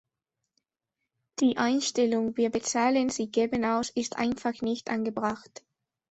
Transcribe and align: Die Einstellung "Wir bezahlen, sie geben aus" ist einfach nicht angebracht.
Die 1.41 1.57
Einstellung 1.57 2.35
"Wir 2.35 2.49
bezahlen, 2.49 3.11
sie 3.11 3.29
geben 3.29 3.63
aus" 3.63 3.91
ist 3.91 4.15
einfach 4.17 4.59
nicht 4.61 4.89
angebracht. 4.89 5.61